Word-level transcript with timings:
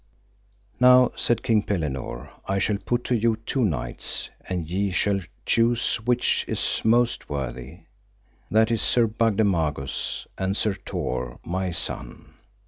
Now, 0.79 1.11
said 1.15 1.43
King 1.43 1.61
Pellinore, 1.61 2.31
I 2.47 2.57
shall 2.57 2.79
put 2.79 3.03
to 3.03 3.15
you 3.15 3.35
two 3.45 3.63
knights, 3.63 4.31
and 4.49 4.67
ye 4.67 4.89
shall 4.89 5.19
choose 5.45 5.97
which 5.97 6.43
is 6.47 6.81
most 6.83 7.29
worthy, 7.29 7.81
that 8.49 8.71
is 8.71 8.81
Sir 8.81 9.05
Bagdemagus, 9.05 10.25
and 10.39 10.57
Sir 10.57 10.73
Tor, 10.73 11.37
my 11.45 11.69
son. 11.69 12.33